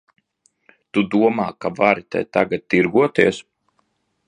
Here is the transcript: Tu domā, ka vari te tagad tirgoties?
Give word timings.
Tu 0.97 1.03
domā, 1.15 1.45
ka 1.65 1.71
vari 1.81 2.05
te 2.15 2.23
tagad 2.39 2.65
tirgoties? 2.75 3.43